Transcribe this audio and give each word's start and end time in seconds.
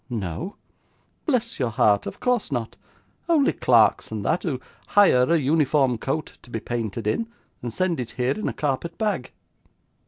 'No!' 0.09 0.55
'Bless 1.27 1.59
your 1.59 1.69
heart, 1.69 2.07
of 2.07 2.19
course 2.19 2.51
not; 2.51 2.75
only 3.29 3.53
clerks 3.53 4.11
and 4.11 4.25
that, 4.25 4.41
who 4.41 4.59
hire 4.87 5.31
a 5.31 5.37
uniform 5.37 5.99
coat 5.99 6.39
to 6.41 6.49
be 6.49 6.59
painted 6.59 7.05
in, 7.05 7.27
and 7.61 7.71
send 7.71 7.99
it 7.99 8.09
here 8.17 8.33
in 8.33 8.47
a 8.47 8.53
carpet 8.53 8.97
bag. 8.97 9.31